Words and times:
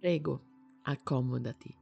Prego, 0.00 0.40
accomodati. 0.84 1.76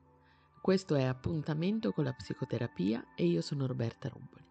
Questo 0.60 0.96
è 0.96 1.04
Appuntamento 1.04 1.92
con 1.92 2.02
la 2.02 2.12
psicoterapia 2.12 3.14
e 3.14 3.26
io 3.26 3.40
sono 3.40 3.64
Roberta 3.64 4.08
Rompoli. 4.08 4.44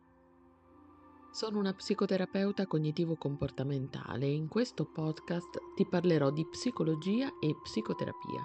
Sono 1.33 1.59
una 1.59 1.73
psicoterapeuta 1.73 2.65
cognitivo-comportamentale 2.65 4.25
e 4.25 4.31
in 4.31 4.47
questo 4.47 4.85
podcast 4.85 5.73
ti 5.75 5.85
parlerò 5.85 6.29
di 6.29 6.47
psicologia 6.47 7.27
e 7.41 7.57
psicoterapia. 7.61 8.41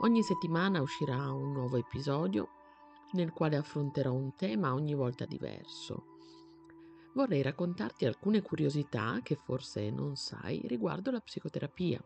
Ogni 0.00 0.24
settimana 0.24 0.82
uscirà 0.82 1.30
un 1.30 1.52
nuovo 1.52 1.76
episodio 1.76 2.48
nel 3.12 3.30
quale 3.30 3.54
affronterò 3.54 4.12
un 4.12 4.34
tema 4.34 4.74
ogni 4.74 4.94
volta 4.94 5.26
diverso. 5.26 6.06
Vorrei 7.14 7.40
raccontarti 7.42 8.04
alcune 8.04 8.42
curiosità 8.42 9.20
che 9.22 9.36
forse 9.36 9.90
non 9.90 10.16
sai 10.16 10.60
riguardo 10.66 11.12
la 11.12 11.20
psicoterapia 11.20 12.02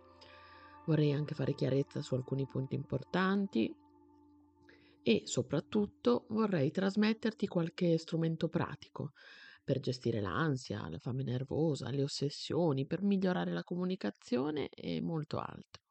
Vorrei 0.88 1.12
anche 1.12 1.34
fare 1.34 1.52
chiarezza 1.52 2.00
su 2.00 2.14
alcuni 2.14 2.46
punti 2.46 2.74
importanti 2.74 3.70
e 5.02 5.22
soprattutto 5.26 6.24
vorrei 6.30 6.70
trasmetterti 6.70 7.46
qualche 7.46 7.98
strumento 7.98 8.48
pratico 8.48 9.12
per 9.62 9.80
gestire 9.80 10.22
l'ansia, 10.22 10.88
la 10.88 10.98
fame 10.98 11.24
nervosa, 11.24 11.90
le 11.90 12.02
ossessioni, 12.02 12.86
per 12.86 13.02
migliorare 13.02 13.52
la 13.52 13.64
comunicazione 13.64 14.70
e 14.70 15.02
molto 15.02 15.36
altro. 15.36 15.82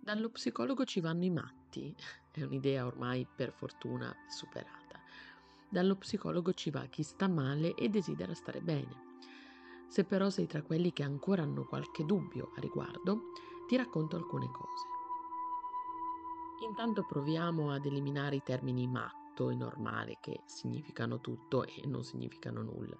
Dallo 0.00 0.30
psicologo 0.30 0.86
ci 0.86 1.00
vanno 1.00 1.24
i 1.24 1.30
matti, 1.30 1.94
è 2.32 2.42
un'idea 2.42 2.86
ormai 2.86 3.28
per 3.36 3.52
fortuna 3.52 4.10
superata. 4.30 4.98
Dallo 5.68 5.96
psicologo 5.96 6.54
ci 6.54 6.70
va 6.70 6.86
chi 6.86 7.02
sta 7.02 7.28
male 7.28 7.74
e 7.74 7.90
desidera 7.90 8.32
stare 8.32 8.62
bene. 8.62 9.12
Se 9.88 10.04
però 10.04 10.30
sei 10.30 10.46
tra 10.46 10.62
quelli 10.62 10.90
che 10.90 11.02
ancora 11.02 11.42
hanno 11.42 11.66
qualche 11.66 12.06
dubbio 12.06 12.50
a 12.56 12.60
riguardo, 12.60 13.24
ti 13.66 13.76
racconto 13.76 14.16
alcune 14.16 14.50
cose. 14.50 14.86
Intanto 16.66 17.04
proviamo 17.04 17.72
ad 17.72 17.84
eliminare 17.84 18.36
i 18.36 18.42
termini 18.42 18.86
matto 18.86 19.50
e 19.50 19.54
normale 19.54 20.18
che 20.20 20.42
significano 20.46 21.20
tutto 21.20 21.64
e 21.64 21.82
non 21.86 22.04
significano 22.04 22.62
nulla. 22.62 22.96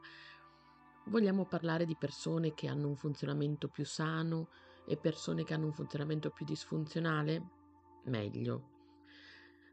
Vogliamo 1.06 1.46
parlare 1.46 1.84
di 1.84 1.96
persone 1.96 2.54
che 2.54 2.66
hanno 2.66 2.88
un 2.88 2.96
funzionamento 2.96 3.68
più 3.68 3.84
sano 3.84 4.48
e 4.86 4.96
persone 4.96 5.44
che 5.44 5.54
hanno 5.54 5.66
un 5.66 5.72
funzionamento 5.72 6.30
più 6.30 6.44
disfunzionale? 6.44 7.42
Meglio. 8.04 8.70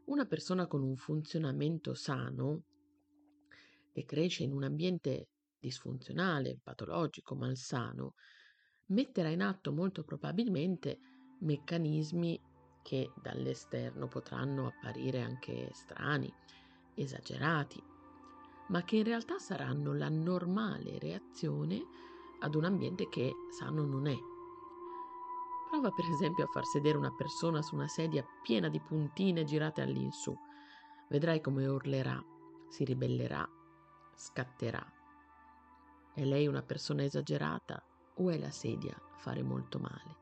Una 0.06 0.26
persona 0.26 0.66
con 0.66 0.82
un 0.82 0.96
funzionamento 0.96 1.94
sano 1.94 2.62
che 3.92 4.04
cresce 4.04 4.42
in 4.42 4.52
un 4.52 4.64
ambiente 4.64 5.28
disfunzionale, 5.58 6.58
patologico, 6.62 7.34
malsano, 7.34 8.14
metterà 8.92 9.28
in 9.28 9.42
atto 9.42 9.72
molto 9.72 10.04
probabilmente 10.04 10.98
meccanismi 11.40 12.40
che 12.82 13.10
dall'esterno 13.20 14.06
potranno 14.06 14.66
apparire 14.66 15.22
anche 15.22 15.70
strani, 15.72 16.32
esagerati, 16.94 17.82
ma 18.68 18.82
che 18.82 18.96
in 18.96 19.04
realtà 19.04 19.38
saranno 19.38 19.94
la 19.94 20.08
normale 20.08 20.98
reazione 20.98 21.84
ad 22.40 22.54
un 22.54 22.64
ambiente 22.64 23.08
che 23.08 23.32
sano 23.58 23.84
non 23.84 24.06
è. 24.06 24.16
Prova 25.70 25.90
per 25.90 26.04
esempio 26.12 26.44
a 26.44 26.48
far 26.52 26.66
sedere 26.66 26.98
una 26.98 27.14
persona 27.14 27.62
su 27.62 27.74
una 27.74 27.88
sedia 27.88 28.24
piena 28.42 28.68
di 28.68 28.80
puntine 28.80 29.44
girate 29.44 29.80
all'insù. 29.80 30.36
Vedrai 31.08 31.40
come 31.40 31.66
urlerà, 31.66 32.22
si 32.68 32.84
ribellerà, 32.84 33.48
scatterà. 34.14 34.84
È 36.14 36.24
lei 36.24 36.46
una 36.46 36.62
persona 36.62 37.04
esagerata 37.04 37.82
o 38.22 38.30
è 38.30 38.38
la 38.38 38.50
sedia 38.50 38.94
a 38.94 39.18
fare 39.18 39.42
molto 39.42 39.78
male? 39.78 40.20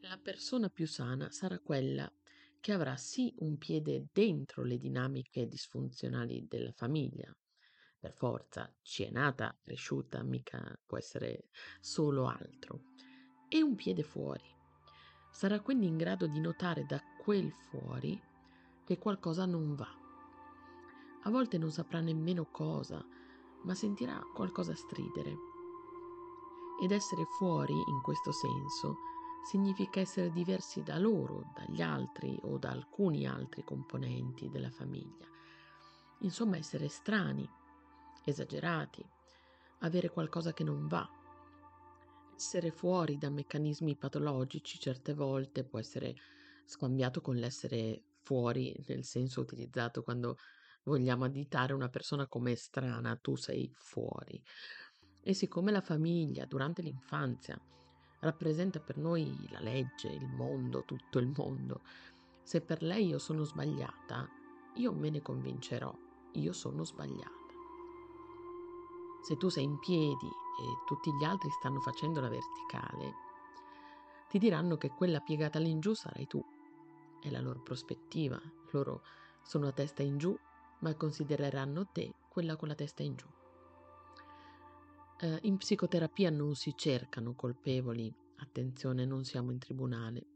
La 0.00 0.18
persona 0.20 0.68
più 0.68 0.86
sana 0.86 1.30
sarà 1.30 1.58
quella 1.60 2.10
che 2.58 2.72
avrà 2.72 2.96
sì 2.96 3.32
un 3.38 3.56
piede 3.56 4.08
dentro 4.12 4.64
le 4.64 4.78
dinamiche 4.78 5.46
disfunzionali 5.46 6.46
della 6.48 6.72
famiglia, 6.72 7.34
per 7.98 8.12
forza 8.12 8.74
ci 8.82 9.04
è 9.04 9.10
nata, 9.10 9.56
cresciuta, 9.62 10.22
mica 10.22 10.78
può 10.86 10.98
essere 10.98 11.48
solo 11.80 12.26
altro, 12.26 12.92
e 13.48 13.62
un 13.62 13.74
piede 13.74 14.02
fuori. 14.02 14.48
Sarà 15.30 15.60
quindi 15.60 15.86
in 15.86 15.96
grado 15.96 16.26
di 16.26 16.40
notare 16.40 16.84
da 16.86 17.00
quel 17.18 17.52
fuori 17.52 18.20
che 18.84 18.98
qualcosa 18.98 19.44
non 19.46 19.74
va. 19.74 19.88
A 21.22 21.30
volte 21.30 21.58
non 21.58 21.70
saprà 21.70 22.00
nemmeno 22.00 22.46
cosa, 22.50 23.06
ma 23.62 23.74
sentirà 23.74 24.20
qualcosa 24.34 24.74
stridere. 24.74 25.36
Ed 26.82 26.92
essere 26.92 27.24
fuori, 27.38 27.74
in 27.74 28.00
questo 28.02 28.32
senso, 28.32 28.96
significa 29.44 30.00
essere 30.00 30.30
diversi 30.30 30.82
da 30.82 30.98
loro, 30.98 31.52
dagli 31.54 31.82
altri 31.82 32.38
o 32.42 32.58
da 32.58 32.70
alcuni 32.70 33.26
altri 33.26 33.62
componenti 33.64 34.48
della 34.48 34.70
famiglia. 34.70 35.26
Insomma, 36.20 36.56
essere 36.56 36.88
strani, 36.88 37.48
esagerati, 38.24 39.04
avere 39.80 40.10
qualcosa 40.10 40.52
che 40.52 40.64
non 40.64 40.86
va. 40.86 41.08
Essere 42.34 42.70
fuori 42.70 43.18
da 43.18 43.30
meccanismi 43.30 43.96
patologici 43.96 44.78
certe 44.78 45.14
volte 45.14 45.64
può 45.64 45.78
essere 45.78 46.14
scambiato 46.64 47.20
con 47.20 47.36
l'essere 47.36 48.02
fuori 48.22 48.74
nel 48.86 49.04
senso 49.04 49.40
utilizzato 49.40 50.02
quando 50.02 50.36
vogliamo 50.84 51.24
additare 51.24 51.72
una 51.72 51.88
persona 51.88 52.26
come 52.26 52.54
strana, 52.54 53.16
tu 53.16 53.36
sei 53.36 53.70
fuori. 53.74 54.42
E 55.22 55.34
siccome 55.34 55.70
la 55.70 55.80
famiglia 55.80 56.46
durante 56.46 56.82
l'infanzia 56.82 57.60
rappresenta 58.20 58.80
per 58.80 58.96
noi 58.96 59.48
la 59.50 59.60
legge, 59.60 60.08
il 60.08 60.26
mondo, 60.26 60.84
tutto 60.84 61.18
il 61.18 61.32
mondo, 61.36 61.82
se 62.42 62.60
per 62.60 62.82
lei 62.82 63.06
io 63.06 63.18
sono 63.18 63.44
sbagliata, 63.44 64.28
io 64.74 64.92
me 64.92 65.10
ne 65.10 65.22
convincerò, 65.22 65.94
io 66.32 66.52
sono 66.52 66.84
sbagliata. 66.84 67.38
Se 69.22 69.36
tu 69.36 69.48
sei 69.48 69.64
in 69.64 69.78
piedi 69.78 70.26
e 70.26 70.84
tutti 70.86 71.10
gli 71.12 71.24
altri 71.24 71.50
stanno 71.50 71.80
facendo 71.80 72.20
la 72.20 72.28
verticale, 72.28 73.14
ti 74.28 74.38
diranno 74.38 74.76
che 74.76 74.88
quella 74.90 75.20
piegata 75.20 75.58
all'ingiù 75.58 75.92
sarai 75.92 76.26
tu. 76.26 76.42
È 77.20 77.28
la 77.30 77.40
loro 77.40 77.60
prospettiva, 77.60 78.40
loro 78.70 79.02
sono 79.42 79.66
a 79.66 79.72
testa 79.72 80.02
in 80.02 80.16
giù 80.16 80.36
ma 80.80 80.94
considereranno 80.94 81.88
te 81.92 82.12
quella 82.28 82.56
con 82.56 82.68
la 82.68 82.74
testa 82.74 83.02
in 83.02 83.16
giù. 83.16 83.26
Eh, 85.20 85.38
in 85.42 85.56
psicoterapia 85.56 86.30
non 86.30 86.54
si 86.54 86.74
cercano 86.76 87.34
colpevoli, 87.34 88.14
attenzione, 88.36 89.04
non 89.04 89.24
siamo 89.24 89.50
in 89.50 89.58
tribunale. 89.58 90.26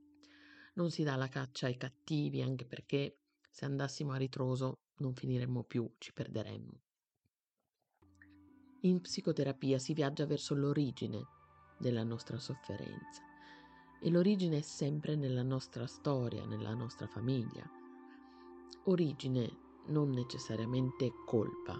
Non 0.74 0.90
si 0.90 1.02
dà 1.02 1.16
la 1.16 1.28
caccia 1.28 1.66
ai 1.66 1.76
cattivi, 1.76 2.42
anche 2.42 2.64
perché 2.64 3.18
se 3.48 3.64
andassimo 3.64 4.12
a 4.12 4.16
ritroso 4.16 4.80
non 4.96 5.14
finiremmo 5.14 5.62
più, 5.62 5.90
ci 5.98 6.12
perderemmo. 6.12 6.80
In 8.80 9.00
psicoterapia 9.00 9.78
si 9.78 9.94
viaggia 9.94 10.26
verso 10.26 10.54
l'origine 10.54 11.24
della 11.78 12.02
nostra 12.02 12.38
sofferenza 12.38 13.22
e 14.00 14.10
l'origine 14.10 14.58
è 14.58 14.62
sempre 14.62 15.16
nella 15.16 15.42
nostra 15.42 15.86
storia, 15.86 16.44
nella 16.44 16.74
nostra 16.74 17.06
famiglia. 17.06 17.66
Origine 18.84 19.63
non 19.86 20.10
necessariamente 20.10 21.12
colpa. 21.24 21.78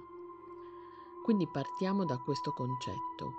Quindi 1.24 1.48
partiamo 1.50 2.04
da 2.04 2.18
questo 2.18 2.52
concetto. 2.52 3.32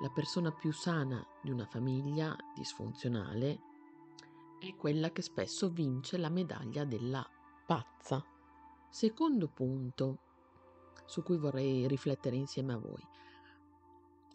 La 0.00 0.10
persona 0.10 0.52
più 0.52 0.72
sana 0.72 1.26
di 1.42 1.50
una 1.50 1.66
famiglia 1.66 2.36
disfunzionale 2.54 3.60
è 4.58 4.74
quella 4.76 5.10
che 5.10 5.22
spesso 5.22 5.70
vince 5.70 6.18
la 6.18 6.28
medaglia 6.28 6.84
della 6.84 7.26
pazza. 7.66 8.24
Secondo 8.88 9.48
punto 9.48 10.20
su 11.06 11.22
cui 11.22 11.38
vorrei 11.38 11.86
riflettere 11.88 12.36
insieme 12.36 12.74
a 12.74 12.78
voi. 12.78 13.02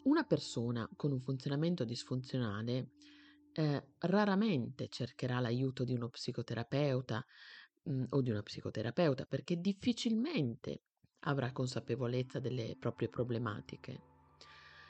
Una 0.04 0.24
persona 0.24 0.88
con 0.96 1.12
un 1.12 1.20
funzionamento 1.20 1.84
disfunzionale 1.84 2.90
eh, 3.52 3.84
raramente 3.98 4.88
cercherà 4.88 5.38
l'aiuto 5.38 5.84
di 5.84 5.94
uno 5.94 6.08
psicoterapeuta, 6.08 7.24
mh, 7.84 8.04
o 8.10 8.20
di 8.20 8.30
una 8.30 8.42
psicoterapeuta 8.42 9.24
perché 9.26 9.60
difficilmente 9.60 10.80
avrà 11.20 11.52
consapevolezza 11.52 12.38
delle 12.40 12.76
proprie 12.78 13.08
problematiche. 13.08 14.10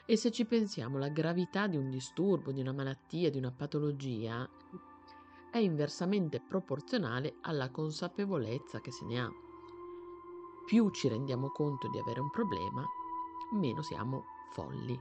E 0.05 0.17
se 0.17 0.31
ci 0.31 0.45
pensiamo, 0.45 0.97
la 0.97 1.09
gravità 1.09 1.67
di 1.67 1.77
un 1.77 1.89
disturbo, 1.89 2.51
di 2.51 2.59
una 2.59 2.73
malattia, 2.73 3.29
di 3.29 3.37
una 3.37 3.51
patologia 3.51 4.49
è 5.49 5.57
inversamente 5.59 6.41
proporzionale 6.41 7.35
alla 7.41 7.69
consapevolezza 7.69 8.81
che 8.81 8.91
se 8.91 9.05
ne 9.05 9.21
ha. 9.21 9.29
Più 10.65 10.89
ci 10.89 11.07
rendiamo 11.07 11.51
conto 11.51 11.89
di 11.89 11.99
avere 11.99 12.19
un 12.19 12.31
problema, 12.31 12.83
meno 13.53 13.81
siamo 13.81 14.23
folli. 14.51 14.99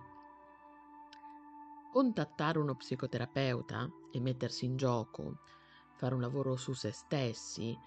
Contattare 1.91 2.59
uno 2.59 2.75
psicoterapeuta 2.75 3.91
e 4.13 4.21
mettersi 4.21 4.67
in 4.67 4.77
gioco 4.77 5.39
fare 6.03 6.17
un 6.17 6.21
lavoro 6.21 6.57
su 6.57 6.73
se 6.73 6.91
stessi, 6.91 7.79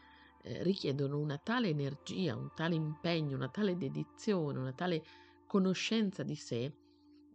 eh, 0.44 0.63
richiedono 0.63 1.19
una 1.19 1.38
tale 1.38 1.67
energia, 1.67 2.33
un 2.33 2.50
tale 2.56 2.75
impegno, 2.75 3.35
una 3.35 3.50
tale 3.50 3.75
dedizione, 3.75 4.57
una 4.57 4.71
tale 4.71 5.03
conoscenza 5.45 6.23
di 6.23 6.35
sé 6.38 6.73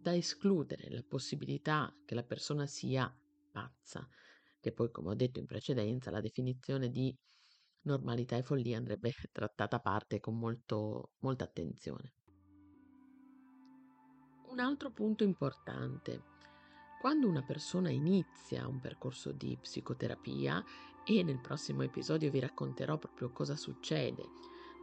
da 0.00 0.14
escludere 0.14 0.88
la 0.88 1.04
possibilità 1.06 1.94
che 2.06 2.14
la 2.14 2.22
persona 2.22 2.64
sia 2.64 3.14
pazza, 3.52 4.08
che 4.58 4.72
poi, 4.72 4.90
come 4.90 5.10
ho 5.10 5.14
detto 5.14 5.38
in 5.38 5.44
precedenza, 5.44 6.10
la 6.10 6.22
definizione 6.22 6.88
di 6.88 7.14
normalità 7.82 8.36
e 8.36 8.42
follia 8.42 8.78
andrebbe 8.78 9.12
trattata 9.30 9.76
a 9.76 9.80
parte 9.80 10.18
con 10.18 10.38
molto, 10.38 11.10
molta 11.18 11.44
attenzione. 11.44 12.14
Un 14.46 14.58
altro 14.60 14.90
punto 14.92 15.24
importante. 15.24 16.29
Quando 17.00 17.26
una 17.26 17.40
persona 17.40 17.88
inizia 17.88 18.68
un 18.68 18.78
percorso 18.78 19.32
di 19.32 19.56
psicoterapia, 19.58 20.62
e 21.02 21.22
nel 21.22 21.40
prossimo 21.40 21.82
episodio 21.82 22.30
vi 22.30 22.40
racconterò 22.40 22.98
proprio 22.98 23.32
cosa 23.32 23.56
succede 23.56 24.22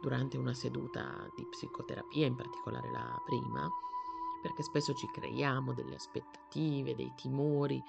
durante 0.02 0.36
una 0.36 0.52
seduta 0.52 1.30
di 1.36 1.46
psicoterapia, 1.48 2.26
in 2.26 2.34
particolare 2.34 2.90
la 2.90 3.16
prima, 3.24 3.70
perché 4.42 4.64
spesso 4.64 4.94
ci 4.94 5.06
creiamo 5.06 5.72
delle 5.74 5.94
aspettative, 5.94 6.96
dei 6.96 7.12
timori 7.14 7.80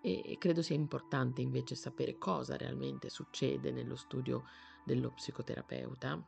e 0.00 0.36
credo 0.38 0.62
sia 0.62 0.76
importante 0.76 1.40
invece 1.40 1.74
sapere 1.74 2.18
cosa 2.18 2.56
realmente 2.56 3.10
succede 3.10 3.72
nello 3.72 3.96
studio 3.96 4.44
dello 4.84 5.10
psicoterapeuta. 5.10 6.24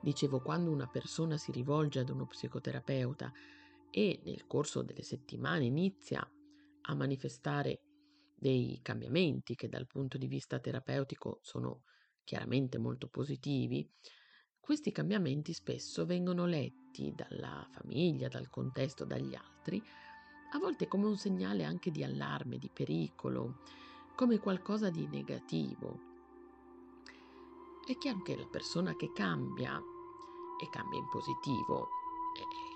Dicevo, 0.00 0.38
quando 0.38 0.70
una 0.70 0.86
persona 0.86 1.36
si 1.36 1.50
rivolge 1.50 1.98
ad 1.98 2.08
uno 2.10 2.24
psicoterapeuta 2.24 3.32
e 3.90 4.20
nel 4.24 4.46
corso 4.46 4.82
delle 4.82 5.02
settimane 5.02 5.64
inizia 5.64 6.26
a 6.82 6.94
manifestare 6.94 7.80
dei 8.34 8.78
cambiamenti 8.82 9.54
che 9.54 9.68
dal 9.68 9.86
punto 9.86 10.16
di 10.16 10.26
vista 10.26 10.58
terapeutico 10.58 11.40
sono 11.42 11.82
chiaramente 12.24 12.78
molto 12.78 13.08
positivi, 13.08 13.90
questi 14.60 14.92
cambiamenti 14.92 15.52
spesso 15.54 16.04
vengono 16.04 16.44
letti 16.44 17.14
dalla 17.14 17.66
famiglia, 17.70 18.28
dal 18.28 18.50
contesto, 18.50 19.04
dagli 19.06 19.34
altri, 19.34 19.82
a 20.52 20.58
volte 20.58 20.86
come 20.86 21.06
un 21.06 21.16
segnale 21.16 21.64
anche 21.64 21.90
di 21.90 22.04
allarme, 22.04 22.58
di 22.58 22.70
pericolo, 22.70 23.62
come 24.14 24.38
qualcosa 24.38 24.90
di 24.90 25.06
negativo. 25.06 26.00
È 27.86 27.96
chiaro 27.96 28.22
che 28.22 28.36
la 28.36 28.46
persona 28.46 28.94
che 28.94 29.10
cambia 29.12 29.80
e 30.60 30.68
cambia 30.70 30.98
in 30.98 31.08
positivo 31.08 31.88
è 32.34 32.67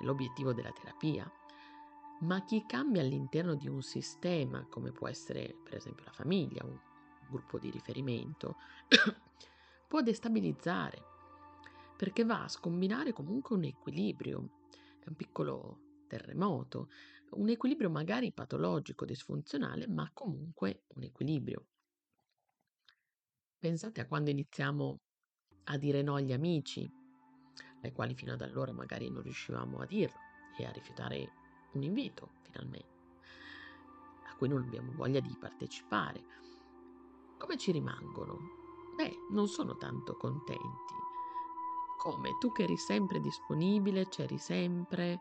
l'obiettivo 0.00 0.52
della 0.52 0.72
terapia, 0.72 1.30
ma 2.20 2.44
chi 2.44 2.66
cambia 2.66 3.02
all'interno 3.02 3.54
di 3.54 3.68
un 3.68 3.82
sistema, 3.82 4.66
come 4.68 4.92
può 4.92 5.08
essere 5.08 5.56
per 5.62 5.76
esempio 5.76 6.04
la 6.04 6.12
famiglia, 6.12 6.64
un 6.64 6.78
gruppo 7.28 7.58
di 7.58 7.70
riferimento, 7.70 8.56
può 9.88 10.02
destabilizzare, 10.02 11.02
perché 11.96 12.24
va 12.24 12.44
a 12.44 12.48
scombinare 12.48 13.12
comunque 13.12 13.56
un 13.56 13.64
equilibrio, 13.64 14.48
è 15.00 15.08
un 15.08 15.16
piccolo 15.16 16.04
terremoto, 16.06 16.88
un 17.30 17.48
equilibrio 17.48 17.88
magari 17.88 18.32
patologico, 18.32 19.04
disfunzionale, 19.04 19.86
ma 19.86 20.10
comunque 20.12 20.82
un 20.94 21.04
equilibrio. 21.04 21.66
Pensate 23.58 24.00
a 24.00 24.06
quando 24.06 24.30
iniziamo 24.30 25.00
a 25.64 25.76
dire 25.76 26.02
no 26.02 26.14
agli 26.14 26.32
amici, 26.32 26.90
ai 27.82 27.92
quali 27.92 28.14
fino 28.14 28.32
ad 28.32 28.42
allora 28.42 28.72
magari 28.72 29.10
non 29.10 29.22
riuscivamo 29.22 29.80
a 29.80 29.86
dirlo 29.86 30.18
e 30.56 30.66
a 30.66 30.70
rifiutare 30.70 31.32
un 31.72 31.82
invito, 31.82 32.32
finalmente, 32.42 32.98
a 34.26 34.34
cui 34.36 34.48
non 34.48 34.62
abbiamo 34.62 34.92
voglia 34.92 35.20
di 35.20 35.36
partecipare. 35.38 36.24
Come 37.38 37.56
ci 37.56 37.72
rimangono? 37.72 38.36
Beh, 38.96 39.12
non 39.30 39.46
sono 39.46 39.76
tanto 39.76 40.16
contenti. 40.16 40.94
Come? 41.96 42.36
Tu 42.38 42.50
che 42.52 42.64
eri 42.64 42.76
sempre 42.76 43.20
disponibile, 43.20 44.08
c'eri 44.08 44.38
sempre, 44.38 45.20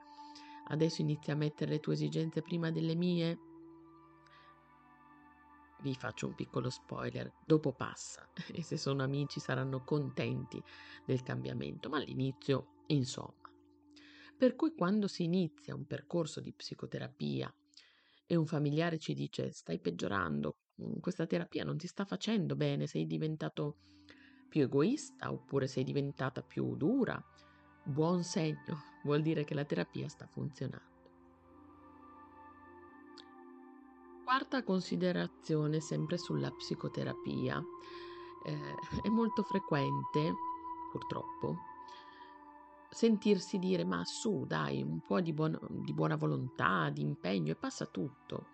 adesso 0.66 1.02
inizi 1.02 1.32
a 1.32 1.36
mettere 1.36 1.72
le 1.72 1.80
tue 1.80 1.94
esigenze 1.94 2.42
prima 2.42 2.72
delle 2.72 2.96
mie? 2.96 3.49
Vi 5.82 5.96
faccio 5.96 6.28
un 6.28 6.36
piccolo 6.36 6.70
spoiler, 6.70 7.30
dopo 7.40 7.74
passa 7.74 8.30
e 8.52 8.64
se 8.64 8.78
sono 8.78 9.04
amici 9.04 9.40
saranno 9.40 9.82
contenti 9.84 10.62
del 11.06 11.24
cambiamento, 11.24 11.88
ma 11.90 11.98
all'inizio, 11.98 12.72
insomma. 12.88 13.34
Per 14.36 14.56
cui 14.56 14.74
quando 14.74 15.08
si 15.08 15.24
inizia 15.24 15.76
un 15.76 15.86
percorso 15.86 16.42
di 16.42 16.54
psicoterapia 16.54 17.50
e 18.26 18.36
un 18.36 18.46
familiare 18.46 18.98
ci 18.98 19.14
dice 19.14 19.52
stai 19.52 19.80
peggiorando, 19.80 20.58
mm, 20.82 21.00
questa 21.00 21.26
terapia 21.26 21.64
non 21.64 21.78
ti 21.78 21.88
sta 21.88 22.06
facendo 22.06 22.56
bene, 22.56 22.86
sei 22.86 23.06
diventato 23.06 23.78
più 24.50 24.64
egoista 24.64 25.32
oppure 25.32 25.68
sei 25.68 25.84
diventata 25.84 26.42
più 26.42 26.76
dura, 26.76 27.22
buon 27.84 28.24
segno, 28.24 28.78
vuol 29.04 29.22
dire 29.22 29.44
che 29.44 29.54
la 29.54 29.66
terapia 29.66 30.08
sta 30.10 30.28
funzionando. 30.28 30.99
Quarta 34.30 34.62
considerazione 34.62 35.80
sempre 35.80 36.20
sulla 36.20 36.52
psicoterapia. 36.52 37.60
Eh, 38.46 38.76
è 39.02 39.10
molto 39.10 39.42
frequente, 39.42 40.36
purtroppo, 40.92 41.58
sentirsi 42.92 43.58
dire 43.58 43.84
ma 43.86 44.06
su 44.06 44.46
dai 44.46 44.84
un 44.84 45.02
po' 45.02 45.20
di, 45.20 45.34
buon, 45.34 45.58
di 45.68 45.96
buona 45.96 46.16
volontà, 46.16 46.92
di 46.92 47.02
impegno 47.02 47.54
e 47.54 47.56
passa 47.56 47.88
tutto. 47.88 48.46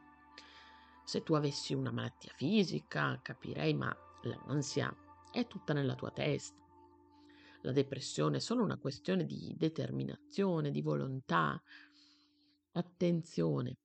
Se 1.04 1.24
tu 1.24 1.34
avessi 1.34 1.74
una 1.74 1.92
malattia 1.92 2.32
fisica 2.38 3.20
capirei 3.22 3.74
ma 3.74 3.94
l'ansia 4.22 4.96
è 5.30 5.46
tutta 5.46 5.74
nella 5.74 5.96
tua 5.96 6.12
testa. 6.12 6.64
La 7.64 7.74
depressione 7.74 8.38
è 8.38 8.40
solo 8.40 8.64
una 8.64 8.78
questione 8.78 9.26
di 9.26 9.54
determinazione, 9.58 10.72
di 10.72 10.82
volontà. 10.82 11.62
Attenzione, 12.72 13.76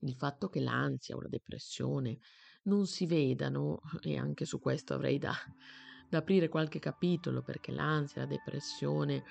il 0.00 0.14
fatto 0.14 0.48
che 0.48 0.60
l'ansia 0.60 1.16
o 1.16 1.20
la 1.20 1.28
depressione 1.28 2.18
non 2.64 2.86
si 2.86 3.06
vedano, 3.06 3.80
e 4.02 4.16
anche 4.16 4.44
su 4.44 4.60
questo 4.60 4.94
avrei 4.94 5.18
da, 5.18 5.32
da 6.08 6.18
aprire 6.18 6.48
qualche 6.48 6.78
capitolo 6.78 7.42
perché 7.42 7.72
l'ansia 7.72 8.22
e 8.22 8.24
la 8.24 8.30
depressione 8.30 9.24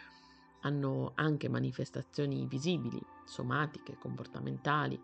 hanno 0.62 1.12
anche 1.16 1.48
manifestazioni 1.48 2.48
visibili, 2.48 3.00
somatiche, 3.24 3.98
comportamentali, 4.00 5.00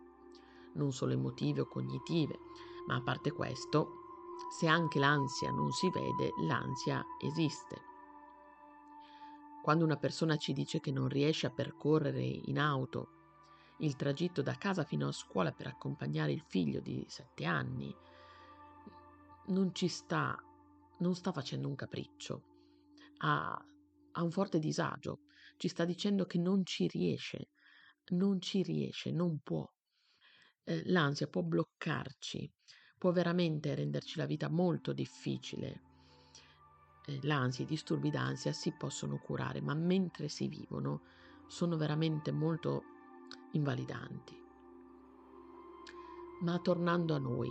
non 0.74 0.92
solo 0.92 1.14
emotive 1.14 1.62
o 1.62 1.68
cognitive, 1.68 2.40
ma 2.88 2.96
a 2.96 3.02
parte 3.02 3.32
questo, 3.32 3.92
se 4.58 4.68
anche 4.68 4.98
l'ansia 4.98 5.52
non 5.52 5.72
si 5.72 5.90
vede, 5.92 6.32
l'ansia 6.48 7.04
esiste. 7.20 7.90
Quando 9.62 9.86
una 9.86 9.98
persona 9.98 10.38
ci 10.38 10.54
dice 10.54 10.80
che 10.80 10.92
non 10.92 11.08
riesce 11.08 11.46
a 11.46 11.52
percorrere 11.52 12.24
in 12.24 12.58
auto 12.58 13.21
il 13.82 13.96
tragitto 13.96 14.42
da 14.42 14.56
casa 14.56 14.84
fino 14.84 15.08
a 15.08 15.12
scuola 15.12 15.52
per 15.52 15.68
accompagnare 15.68 16.32
il 16.32 16.44
figlio 16.48 16.80
di 16.80 17.06
sette 17.08 17.46
anni, 17.46 17.94
non 19.48 19.74
ci 19.74 19.88
sta 19.88 20.38
non 21.02 21.16
sta 21.16 21.32
facendo 21.32 21.68
un 21.68 21.76
capriccio, 21.76 22.44
ha, 23.18 23.54
ha 24.12 24.24
un 24.24 24.32
forte 24.32 24.60
disagio, 24.60 25.22
ci 25.58 25.68
sta 25.68 25.84
dicendo 25.84 26.26
che 26.26 26.38
non 26.38 26.66
ci 26.66 26.88
riesce, 26.88 27.50
non 28.10 28.40
ci 28.40 28.64
riesce, 28.64 29.12
non 29.12 29.40
può. 29.40 29.68
Eh, 30.64 30.84
l'ansia 30.86 31.28
può 31.28 31.42
bloccarci, 31.42 32.52
può 32.98 33.12
veramente 33.12 33.74
renderci 33.74 34.18
la 34.18 34.26
vita 34.26 34.48
molto 34.50 34.94
difficile. 34.94 35.82
Eh, 37.08 37.20
l'ansia, 37.24 37.64
i 37.64 37.68
disturbi 37.68 38.12
d'ansia 38.12 38.54
si 38.54 38.72
possono 38.74 39.18
curare, 39.18 39.60
ma 39.62 39.74
mentre 39.74 40.30
si 40.30 40.48
vivono 40.48 41.02
sono 41.48 41.76
veramente 41.78 42.32
molto 42.32 42.84
invalidanti. 43.52 44.40
Ma 46.42 46.60
tornando 46.60 47.14
a 47.14 47.20
noi, 47.20 47.50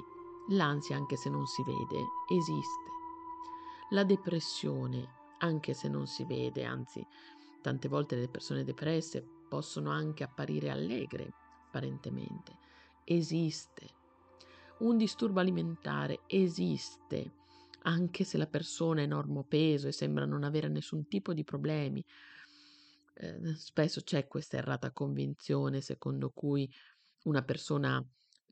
l'ansia, 0.51 0.97
anche 0.97 1.17
se 1.17 1.31
non 1.31 1.47
si 1.47 1.63
vede, 1.63 2.05
esiste 2.35 2.91
la 3.93 4.05
depressione, 4.05 5.15
anche 5.39 5.75
se 5.75 5.89
non 5.89 6.07
si 6.07 6.25
vede, 6.25 6.65
anzi, 6.65 7.05
tante 7.61 7.89
volte 7.89 8.15
le 8.17 8.29
persone 8.29 8.63
depresse 8.63 9.27
possono 9.49 9.91
anche 9.91 10.23
apparire 10.23 10.71
allegre, 10.71 11.33
apparentemente. 11.67 12.59
Esiste. 13.05 13.99
Un 14.79 14.97
disturbo 14.97 15.41
alimentare 15.41 16.21
esiste, 16.27 17.33
anche 17.83 18.23
se 18.23 18.39
la 18.39 18.47
persona 18.47 19.01
è 19.01 19.05
enorme 19.05 19.45
peso 19.45 19.89
e 19.89 19.93
sembra 19.93 20.25
non 20.25 20.45
avere 20.45 20.69
nessun 20.69 21.09
tipo 21.09 21.35
di 21.35 21.43
problemi. 21.43 22.05
Eh, 23.13 23.55
spesso 23.55 24.01
c'è 24.03 24.27
questa 24.27 24.57
errata 24.57 24.93
convinzione 24.93 25.81
secondo 25.81 26.31
cui 26.31 26.73
una 27.25 27.43
persona 27.43 28.05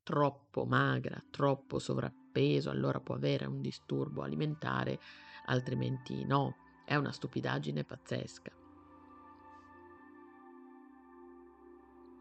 troppo 0.02 0.64
magra, 0.64 1.22
troppo 1.30 1.78
sovrappeso, 1.78 2.70
allora 2.70 3.00
può 3.00 3.14
avere 3.14 3.46
un 3.46 3.60
disturbo 3.60 4.22
alimentare 4.22 4.98
altrimenti 5.46 6.24
no, 6.24 6.54
è 6.84 6.94
una 6.94 7.12
stupidaggine 7.12 7.84
pazzesca. 7.84 8.52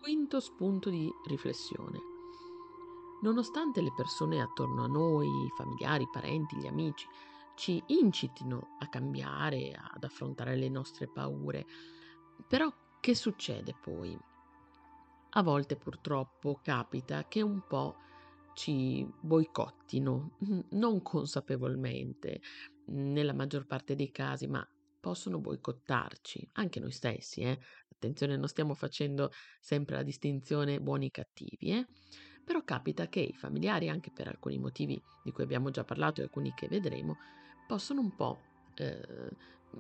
Quinto 0.02 0.40
spunto 0.40 0.90
di 0.90 1.10
riflessione. 1.28 2.00
Nonostante 3.22 3.82
le 3.82 3.92
persone 3.96 4.42
attorno 4.42 4.84
a 4.84 4.88
noi, 4.88 5.28
i 5.28 5.50
familiari, 5.58 6.04
i 6.04 6.10
parenti, 6.12 6.58
gli 6.58 6.68
amici, 6.68 7.06
ci 7.56 7.84
incitino 7.88 8.76
a 8.80 8.88
cambiare, 8.88 9.72
ad 9.72 10.04
affrontare 10.04 10.56
le 10.56 10.70
nostre 10.70 11.08
paure, 11.08 11.66
però 12.46 12.72
che 13.00 13.16
succede 13.16 13.74
poi? 13.74 14.18
a 15.30 15.44
volte 15.44 15.76
purtroppo 15.78 16.60
capita 16.62 17.28
che 17.28 17.42
un 17.42 17.62
po' 17.68 17.98
ci 18.54 19.08
boicottino, 19.20 20.38
non 20.72 21.02
consapevolmente, 21.02 22.42
nella 22.86 23.34
maggior 23.34 23.66
parte 23.66 23.96
dei 23.96 24.12
casi, 24.12 24.48
ma 24.48 24.68
possono 25.00 25.40
boicottarci, 25.40 26.50
anche 26.54 26.80
noi 26.80 26.92
stessi, 26.92 27.42
eh. 27.42 27.60
Attenzione, 27.90 28.36
non 28.38 28.48
stiamo 28.48 28.74
facendo 28.74 29.32
sempre 29.60 29.96
la 29.96 30.04
distinzione 30.04 30.80
buoni 30.82 31.08
e 31.08 31.12
cattivi, 31.12 31.72
eh. 31.72 31.86
Però 32.44 32.64
capita 32.64 33.08
che 33.08 33.20
i 33.20 33.34
familiari, 33.34 33.90
anche 33.90 34.12
per 34.12 34.28
alcuni 34.28 34.58
motivi 34.58 35.00
di 35.22 35.32
cui 35.32 35.44
abbiamo 35.44 35.70
già 35.70 35.84
parlato 35.84 36.22
e 36.22 36.24
alcuni 36.24 36.54
che 36.54 36.68
vedremo, 36.68 37.18
possono 37.66 38.02
un 38.02 38.16
po' 38.16 38.48
eh, 38.76 39.30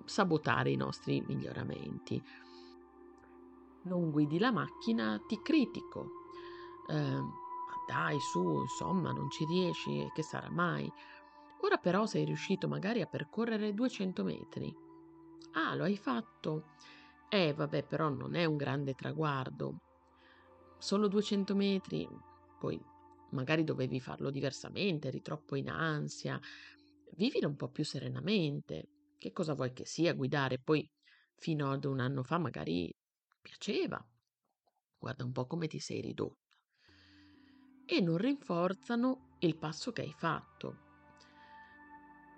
sabotare 0.05 0.71
i 0.71 0.75
nostri 0.75 1.21
miglioramenti. 1.21 2.21
Non 3.87 4.11
guidi 4.11 4.37
la 4.37 4.51
macchina, 4.51 5.17
ti 5.25 5.39
critico. 5.41 6.11
Eh, 6.89 7.21
dai, 7.87 8.19
su, 8.19 8.59
insomma, 8.61 9.11
non 9.13 9.29
ci 9.29 9.45
riesci, 9.45 10.11
che 10.13 10.23
sarà 10.23 10.49
mai? 10.49 10.91
Ora 11.61 11.77
però 11.77 12.05
sei 12.05 12.25
riuscito 12.25 12.67
magari 12.67 13.01
a 13.01 13.05
percorrere 13.05 13.73
200 13.73 14.23
metri. 14.23 14.73
Ah, 15.53 15.73
lo 15.73 15.85
hai 15.85 15.97
fatto? 15.97 16.65
Eh, 17.29 17.53
vabbè, 17.53 17.85
però 17.85 18.09
non 18.09 18.35
è 18.35 18.43
un 18.43 18.57
grande 18.57 18.93
traguardo. 18.93 19.77
Solo 20.77 21.07
200 21.07 21.55
metri, 21.55 22.07
poi 22.59 22.79
magari 23.31 23.63
dovevi 23.63 23.99
farlo 23.99 24.29
diversamente, 24.29 25.07
eri 25.07 25.21
troppo 25.21 25.55
in 25.55 25.69
ansia. 25.69 26.39
Vivilo 27.15 27.47
un 27.47 27.55
po' 27.55 27.69
più 27.69 27.85
serenamente. 27.85 28.89
Che 29.17 29.31
cosa 29.31 29.53
vuoi 29.53 29.73
che 29.73 29.85
sia 29.85 30.13
guidare? 30.13 30.59
Poi 30.59 30.87
fino 31.35 31.71
ad 31.71 31.85
un 31.85 31.99
anno 31.99 32.23
fa 32.23 32.37
magari 32.37 32.93
piaceva. 33.47 34.03
Guarda 34.99 35.23
un 35.23 35.31
po' 35.31 35.47
come 35.47 35.67
ti 35.67 35.79
sei 35.79 36.01
ridotto. 36.01 36.35
E 37.85 38.01
non 38.01 38.17
rinforzano 38.17 39.35
il 39.39 39.55
passo 39.55 39.93
che 39.93 40.01
hai 40.01 40.13
fatto. 40.13 40.85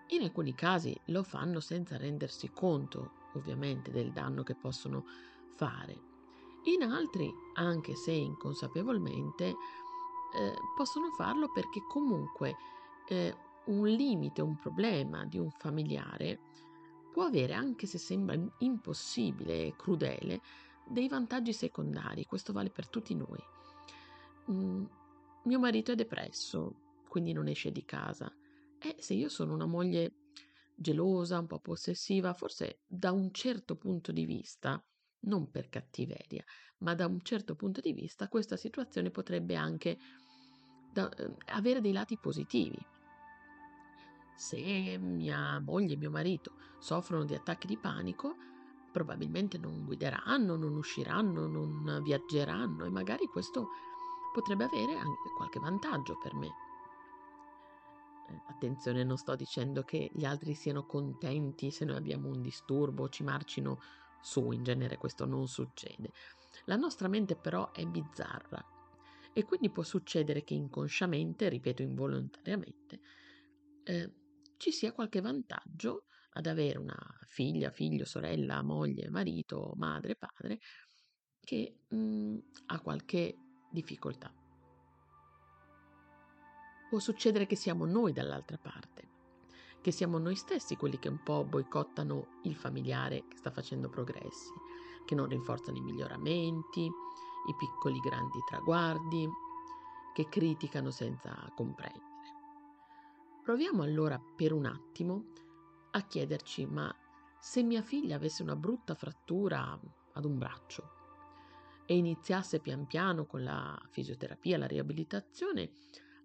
In 0.10 0.22
alcuni 0.22 0.54
casi 0.54 0.96
lo 1.06 1.24
fanno 1.24 1.60
senza 1.60 1.98
rendersi 1.98 2.52
conto, 2.52 3.12
ovviamente, 3.34 3.90
del 3.92 4.12
danno 4.12 4.44
che 4.44 4.56
possono 4.56 5.06
fare. 5.56 6.08
In 6.66 6.84
altri, 6.84 7.32
anche 7.56 7.96
se 7.96 8.12
inconsapevolmente, 8.12 9.46
eh, 9.46 10.54
possono 10.76 11.10
farlo 11.12 11.52
perché 11.52 11.82
comunque 11.88 12.56
eh, 13.08 13.36
un 13.66 13.88
limite, 13.88 14.42
un 14.42 14.58
problema 14.58 15.26
di 15.26 15.40
un 15.40 15.50
familiare 15.50 16.40
può 17.12 17.24
avere, 17.24 17.54
anche 17.54 17.88
se 17.88 17.98
sembra 17.98 18.38
impossibile 18.60 19.66
e 19.66 19.76
crudele, 19.76 20.42
dei 20.88 21.08
vantaggi 21.08 21.54
secondari. 21.54 22.26
Questo 22.26 22.54
vale 22.54 22.70
per 22.70 22.88
tutti 22.88 23.16
noi. 23.16 23.40
Mm, 24.52 24.86
mio 25.44 25.60
marito 25.60 25.92
è 25.92 25.96
depresso, 25.96 27.02
quindi 27.08 27.34
non 27.34 27.48
esce 27.48 27.72
di 27.72 27.86
casa. 27.86 28.32
E 28.78 28.96
se 29.00 29.14
io 29.14 29.30
sono 29.30 29.54
una 29.54 29.66
moglie 29.66 30.14
gelosa, 30.76 31.40
un 31.40 31.48
po' 31.48 31.60
possessiva, 31.60 32.34
forse 32.34 32.80
da 32.88 33.12
un 33.12 33.32
certo 33.32 33.76
punto 33.76 34.12
di 34.12 34.26
vista, 34.26 34.82
non 35.22 35.50
per 35.52 35.70
cattiveria, 35.70 36.44
ma 36.80 36.96
da 36.96 37.06
un 37.06 37.22
certo 37.22 37.56
punto 37.56 37.82
di 37.82 37.94
vista, 37.94 38.30
questa 38.30 38.56
situazione 38.56 39.12
potrebbe 39.12 39.56
anche 39.56 39.98
da, 40.92 41.10
eh, 41.10 41.36
avere 41.48 41.82
dei 41.82 41.92
lati 41.92 42.18
positivi. 42.18 42.78
Se 44.36 44.98
mia 44.98 45.60
moglie 45.60 45.96
e 45.96 45.98
mio 45.98 46.10
marito 46.10 46.54
soffrono 46.80 47.26
di 47.26 47.36
attacchi 47.36 47.68
di 47.68 47.78
panico, 47.78 48.38
probabilmente 48.92 49.58
non 49.58 49.86
guideranno, 49.86 50.56
non 50.56 50.76
usciranno, 50.76 51.48
non 51.48 52.02
viaggeranno 52.04 52.86
e 52.86 52.90
magari 52.90 53.28
questo 53.28 53.70
potrebbe 54.34 54.66
avere 54.66 54.94
anche 54.96 55.30
qualche 55.36 55.60
vantaggio 55.60 56.18
per 56.18 56.34
me. 56.36 56.48
Eh, 58.30 58.42
attenzione, 58.48 59.04
non 59.04 59.18
sto 59.18 59.36
dicendo 59.36 59.84
che 59.84 60.10
gli 60.14 60.26
altri 60.26 60.54
siano 60.54 60.86
contenti 60.86 61.72
se 61.72 61.86
noi 61.86 61.98
abbiamo 61.98 62.30
un 62.30 62.42
disturbo, 62.42 63.10
ci 63.10 63.24
marcino 63.24 63.80
su, 64.22 64.52
in 64.52 64.64
genere 64.64 64.98
questo 64.98 65.26
non 65.26 65.48
succede. 65.48 66.12
La 66.66 66.76
nostra 66.76 67.08
mente 67.08 67.36
però 67.36 67.72
è 67.72 67.86
bizzarra 67.86 68.64
e 69.34 69.44
quindi 69.46 69.70
può 69.70 69.84
succedere 69.84 70.44
che 70.44 70.54
inconsciamente, 70.54 71.50
ripeto 71.50 71.82
involontariamente, 71.82 73.00
eh, 73.84 74.14
ci 74.58 74.72
sia 74.72 74.92
qualche 74.92 75.22
vantaggio 75.22 76.04
ad 76.34 76.46
avere 76.46 76.78
una 76.78 76.98
figlia, 77.26 77.72
figlio, 77.72 78.06
sorella, 78.06 78.62
moglie, 78.62 79.10
marito, 79.10 79.74
madre, 79.76 80.16
padre 80.16 80.60
che 81.40 81.80
mh, 81.88 81.98
mm, 81.98 82.38
ha 82.68 82.80
qualche 82.80 83.38
difficoltà. 83.72 84.32
Può 86.90 87.00
succedere 87.00 87.46
che 87.46 87.56
siamo 87.56 87.86
noi 87.86 88.14
dall'altra 88.14 88.58
parte, 88.58 89.08
che 89.82 89.92
siamo 89.92 90.18
noi 90.18 90.36
stessi 90.36 90.76
quelli 90.76 91.00
che 91.00 91.08
un 91.08 91.22
po' 91.24 91.46
boicottano 91.46 92.40
il 92.44 92.56
familiare 92.56 93.26
che 93.28 93.38
sta 93.38 93.52
facendo 93.52 93.90
progressi, 93.90 94.52
che 95.06 95.16
non 95.16 95.28
rinforzano 95.28 95.78
i 95.78 95.82
miglioramenti, 95.82 96.82
i 96.82 97.56
piccoli 97.58 98.00
grandi 98.00 98.40
traguardi, 98.48 99.28
che 100.14 100.28
criticano 100.28 100.92
senza 100.92 101.52
comprendere. 101.56 102.08
Proviamo 103.44 103.84
allora 103.84 104.22
per 104.36 104.54
un 104.54 104.66
attimo 104.66 105.26
a 105.92 106.02
chiederci, 106.02 106.66
ma 106.66 106.94
se 107.40 107.64
mia 107.64 107.82
figlia 107.82 108.16
avesse 108.16 108.44
una 108.44 108.56
brutta 108.56 108.96
frattura 108.96 109.80
ad 110.14 110.26
un 110.26 110.38
braccio 110.38 110.98
e 111.86 111.96
iniziasse 111.96 112.60
pian 112.60 112.86
piano 112.86 113.26
con 113.26 113.44
la 113.44 113.80
fisioterapia, 113.90 114.58
la 114.58 114.68
riabilitazione, 114.68 115.72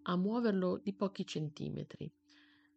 a 0.02 0.16
muoverlo 0.16 0.78
di 0.82 0.92
pochi 0.92 1.26
centimetri, 1.26 2.12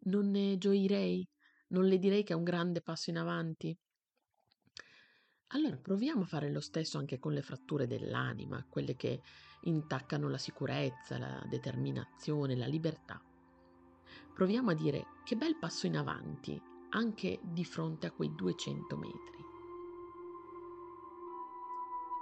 non 0.03 0.29
ne 0.29 0.57
gioirei? 0.57 1.27
Non 1.69 1.85
le 1.85 1.99
direi 1.99 2.23
che 2.23 2.31
è 2.31 2.35
un 2.35 2.43
grande 2.43 2.81
passo 2.81 3.09
in 3.09 3.17
avanti? 3.17 3.77
Allora 5.51 5.77
proviamo 5.77 6.21
a 6.21 6.25
fare 6.25 6.51
lo 6.51 6.59
stesso 6.61 6.97
anche 6.97 7.19
con 7.19 7.33
le 7.33 7.41
fratture 7.41 7.87
dell'anima, 7.87 8.65
quelle 8.69 8.95
che 8.95 9.21
intaccano 9.61 10.29
la 10.29 10.37
sicurezza, 10.37 11.17
la 11.17 11.45
determinazione, 11.49 12.55
la 12.55 12.67
libertà. 12.67 13.21
Proviamo 14.33 14.71
a 14.71 14.75
dire 14.75 15.05
che 15.25 15.35
bel 15.35 15.57
passo 15.57 15.87
in 15.87 15.97
avanti, 15.97 16.61
anche 16.97 17.39
di 17.43 17.63
fronte 17.63 18.07
a 18.07 18.11
quei 18.11 18.33
200 18.33 18.97
metri. 18.97 19.37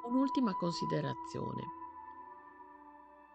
Un'ultima 0.07 0.53
considerazione. 0.53 1.63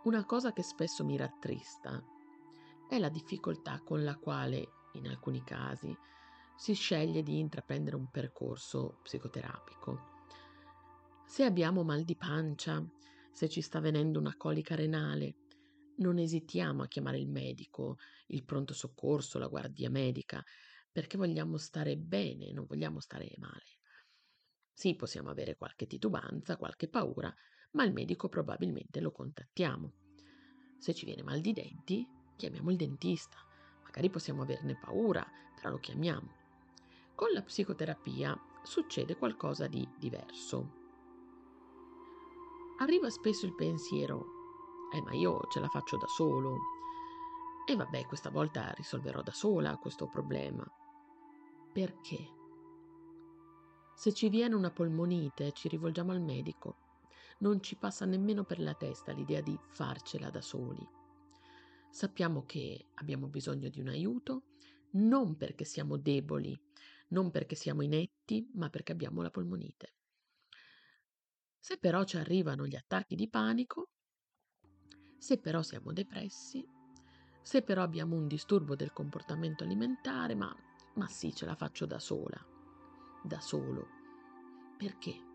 Una 0.04 0.26
cosa 0.26 0.52
che 0.52 0.62
spesso 0.62 1.02
mi 1.02 1.16
rattrista 1.16 2.04
è 2.86 2.98
la 2.98 3.08
difficoltà 3.08 3.80
con 3.80 4.04
la 4.04 4.16
quale, 4.16 4.68
in 4.92 5.08
alcuni 5.08 5.42
casi, 5.42 5.96
si 6.56 6.74
sceglie 6.74 7.22
di 7.22 7.38
intraprendere 7.38 7.96
un 7.96 8.10
percorso 8.10 8.98
psicoterapico. 9.02 10.18
Se 11.24 11.44
abbiamo 11.44 11.82
mal 11.82 12.04
di 12.04 12.16
pancia, 12.16 12.86
se 13.32 13.48
ci 13.48 13.62
sta 13.62 13.80
venendo 13.80 14.18
una 14.18 14.36
colica 14.36 14.74
renale, 14.74 15.36
non 16.00 16.18
esitiamo 16.18 16.82
a 16.82 16.86
chiamare 16.86 17.18
il 17.18 17.28
medico, 17.28 17.96
il 18.26 18.44
pronto 18.44 18.74
soccorso, 18.74 19.38
la 19.38 19.48
guardia 19.48 19.88
medica, 19.88 20.44
perché 20.92 21.16
vogliamo 21.16 21.56
stare 21.56 21.96
bene, 21.96 22.52
non 22.52 22.66
vogliamo 22.66 23.00
stare 23.00 23.32
male. 23.38 23.78
Sì, 24.72 24.94
possiamo 24.94 25.30
avere 25.30 25.56
qualche 25.56 25.86
titubanza, 25.86 26.56
qualche 26.56 26.88
paura, 26.88 27.32
ma 27.72 27.84
il 27.84 27.92
medico 27.92 28.28
probabilmente 28.28 29.00
lo 29.00 29.12
contattiamo. 29.12 29.92
Se 30.78 30.94
ci 30.94 31.04
viene 31.04 31.22
mal 31.22 31.40
di 31.40 31.52
denti, 31.52 32.06
chiamiamo 32.36 32.70
il 32.70 32.76
dentista. 32.76 33.36
Magari 33.84 34.08
possiamo 34.08 34.42
averne 34.42 34.78
paura, 34.78 35.26
però 35.54 35.70
lo 35.70 35.78
chiamiamo. 35.78 36.38
Con 37.14 37.32
la 37.32 37.42
psicoterapia 37.42 38.34
succede 38.62 39.16
qualcosa 39.16 39.66
di 39.66 39.86
diverso. 39.98 40.78
Arriva 42.78 43.10
spesso 43.10 43.44
il 43.44 43.54
pensiero, 43.54 44.24
eh 44.94 45.02
ma 45.02 45.12
io 45.12 45.46
ce 45.50 45.60
la 45.60 45.68
faccio 45.68 45.98
da 45.98 46.06
solo. 46.06 46.56
E 47.66 47.76
vabbè, 47.76 48.06
questa 48.06 48.30
volta 48.30 48.72
risolverò 48.72 49.22
da 49.22 49.32
sola 49.32 49.76
questo 49.76 50.08
problema. 50.08 50.64
Perché? 51.72 52.38
Se 53.94 54.12
ci 54.12 54.28
viene 54.28 54.54
una 54.54 54.70
polmonite, 54.70 55.52
ci 55.52 55.68
rivolgiamo 55.68 56.10
al 56.10 56.20
medico. 56.20 56.88
Non 57.40 57.62
ci 57.62 57.76
passa 57.76 58.04
nemmeno 58.06 58.44
per 58.44 58.60
la 58.60 58.74
testa 58.74 59.12
l'idea 59.12 59.40
di 59.40 59.58
farcela 59.68 60.30
da 60.30 60.40
soli. 60.40 60.86
Sappiamo 61.90 62.44
che 62.44 62.86
abbiamo 62.94 63.28
bisogno 63.28 63.68
di 63.68 63.80
un 63.80 63.88
aiuto, 63.88 64.44
non 64.92 65.36
perché 65.36 65.64
siamo 65.64 65.96
deboli, 65.96 66.58
non 67.08 67.30
perché 67.30 67.54
siamo 67.54 67.82
inetti, 67.82 68.48
ma 68.54 68.70
perché 68.70 68.92
abbiamo 68.92 69.22
la 69.22 69.30
polmonite. 69.30 69.94
Se 71.58 71.78
però 71.78 72.04
ci 72.04 72.16
arrivano 72.16 72.66
gli 72.66 72.76
attacchi 72.76 73.14
di 73.14 73.28
panico, 73.28 73.90
se 75.18 75.38
però 75.38 75.62
siamo 75.62 75.92
depressi, 75.92 76.66
se 77.42 77.62
però 77.62 77.82
abbiamo 77.82 78.16
un 78.16 78.26
disturbo 78.26 78.74
del 78.74 78.92
comportamento 78.92 79.64
alimentare, 79.64 80.34
ma, 80.34 80.54
ma 80.94 81.06
sì, 81.08 81.34
ce 81.34 81.46
la 81.46 81.54
faccio 81.54 81.86
da 81.86 81.98
sola, 81.98 82.38
da 83.22 83.40
solo. 83.40 83.88
Perché? 84.76 85.28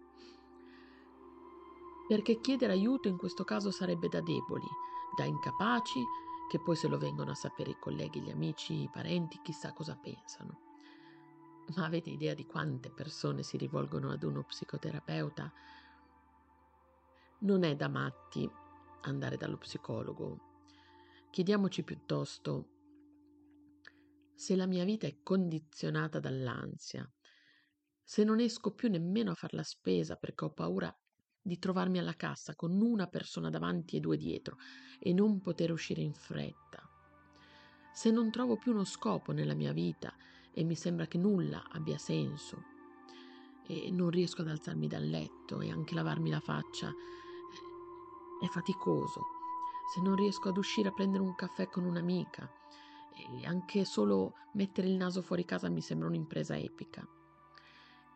perché 2.08 2.40
chiedere 2.40 2.74
aiuto 2.74 3.08
in 3.08 3.18
questo 3.18 3.44
caso 3.44 3.72
sarebbe 3.72 4.08
da 4.08 4.22
deboli, 4.22 4.68
da 5.16 5.24
incapaci, 5.24 6.04
che 6.50 6.60
poi 6.60 6.76
se 6.76 6.88
lo 6.88 6.98
vengono 6.98 7.32
a 7.32 7.36
sapere 7.36 7.72
i 7.72 7.80
colleghi, 7.80 8.22
gli 8.22 8.30
amici, 8.30 8.84
i 8.84 8.90
parenti, 8.90 9.40
chissà 9.42 9.74
cosa 9.74 9.98
pensano. 10.00 10.60
Ma 11.76 11.86
avete 11.86 12.12
idea 12.12 12.36
di 12.36 12.46
quante 12.46 12.92
persone 12.92 13.42
si 13.42 13.58
rivolgono 13.58 14.12
ad 14.12 14.22
uno 14.22 14.44
psicoterapeuta? 14.44 15.52
Non 17.40 17.64
è 17.64 17.76
da 17.76 17.88
matti 17.88 18.48
andare 19.02 19.38
dallo 19.38 19.58
psicologo. 19.58 20.54
Chiediamoci 21.36 21.84
piuttosto 21.84 22.70
se 24.34 24.56
la 24.56 24.66
mia 24.66 24.86
vita 24.86 25.06
è 25.06 25.18
condizionata 25.22 26.22
dall'ansia, 26.22 27.06
se 28.02 28.24
non 28.24 28.40
esco 28.40 28.74
più 28.74 28.90
nemmeno 28.90 29.32
a 29.32 29.36
fare 29.36 29.58
la 29.58 29.64
spesa 29.64 30.16
perché 30.16 30.46
ho 30.46 30.54
paura 30.54 30.98
di 31.42 31.60
trovarmi 31.60 32.00
alla 32.00 32.16
cassa 32.16 32.56
con 32.56 32.80
una 32.80 33.08
persona 33.08 33.50
davanti 33.50 33.98
e 33.98 34.00
due 34.00 34.16
dietro 34.16 34.56
e 34.98 35.12
non 35.12 35.42
poter 35.42 35.74
uscire 35.74 36.00
in 36.00 36.14
fretta, 36.14 36.82
se 37.92 38.12
non 38.12 38.32
trovo 38.32 38.56
più 38.56 38.72
uno 38.72 38.86
scopo 38.86 39.34
nella 39.34 39.56
mia 39.56 39.74
vita 39.74 40.16
e 40.54 40.64
mi 40.64 40.76
sembra 40.76 41.06
che 41.06 41.18
nulla 41.18 41.68
abbia 41.70 41.98
senso 41.98 42.64
e 43.68 43.92
non 43.92 44.10
riesco 44.10 44.40
ad 44.40 44.48
alzarmi 44.48 44.88
dal 44.88 45.06
letto 45.06 45.60
e 45.60 45.70
anche 45.70 45.96
lavarmi 45.96 46.30
la 46.30 46.40
faccia 46.40 46.94
è 48.42 48.48
faticoso, 48.48 49.35
se 49.94 50.02
non 50.02 50.16
riesco 50.16 50.50
ad 50.50 50.58
uscire 50.58 50.90
a 50.90 50.94
prendere 50.94 51.24
un 51.24 51.36
caffè 51.36 51.68
con 51.68 51.86
un'amica 51.86 52.50
e 53.16 53.46
anche 53.46 53.86
solo 53.86 54.34
mettere 54.54 54.88
il 54.88 54.96
naso 54.96 55.22
fuori 55.22 55.46
casa 55.46 55.70
mi 55.70 55.82
sembra 55.82 56.08
un'impresa 56.08 56.58
epica. 56.58 57.08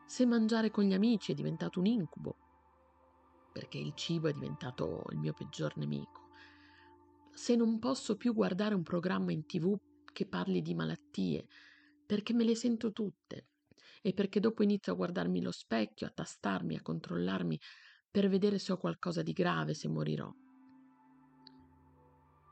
Se 0.05 0.25
mangiare 0.25 0.71
con 0.71 0.83
gli 0.83 0.93
amici 0.93 1.31
è 1.31 1.35
diventato 1.35 1.79
un 1.79 1.85
incubo, 1.85 2.35
perché 3.51 3.77
il 3.77 3.93
cibo 3.95 4.27
è 4.27 4.33
diventato 4.33 5.03
il 5.11 5.19
mio 5.19 5.33
peggior 5.33 5.77
nemico. 5.77 6.29
Se 7.31 7.55
non 7.55 7.79
posso 7.79 8.17
più 8.17 8.33
guardare 8.33 8.75
un 8.75 8.83
programma 8.83 9.31
in 9.31 9.45
tv 9.45 9.77
che 10.11 10.25
parli 10.25 10.61
di 10.61 10.73
malattie, 10.73 11.47
perché 12.05 12.33
me 12.33 12.43
le 12.43 12.55
sento 12.55 12.91
tutte 12.91 13.47
e 14.01 14.13
perché 14.13 14.39
dopo 14.39 14.63
inizio 14.63 14.93
a 14.93 14.95
guardarmi 14.95 15.41
lo 15.41 15.51
specchio, 15.51 16.07
a 16.07 16.11
tastarmi, 16.11 16.75
a 16.75 16.81
controllarmi 16.81 17.59
per 18.09 18.27
vedere 18.27 18.57
se 18.57 18.71
ho 18.71 18.77
qualcosa 18.77 19.21
di 19.21 19.33
grave, 19.33 19.73
se 19.73 19.87
morirò. 19.87 20.33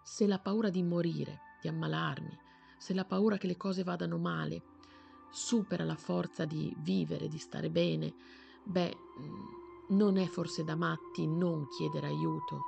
Se 0.09 0.25
la 0.25 0.39
paura 0.39 0.69
di 0.69 0.83
morire, 0.83 1.41
di 1.59 1.67
ammalarmi, 1.67 2.39
se 2.77 2.93
la 2.93 3.03
paura 3.03 3.37
che 3.37 3.45
le 3.45 3.57
cose 3.57 3.83
vadano 3.83 4.17
male, 4.17 4.63
supera 5.29 5.83
la 5.83 5.97
forza 5.97 6.45
di 6.45 6.73
vivere, 6.79 7.27
di 7.27 7.37
stare 7.37 7.69
bene, 7.69 8.13
beh, 8.63 8.95
mm, 9.19 9.97
non 9.97 10.15
è 10.15 10.25
forse 10.27 10.63
da 10.63 10.77
matti 10.77 11.27
non 11.27 11.67
chiedere 11.67 12.07
aiuto. 12.07 12.61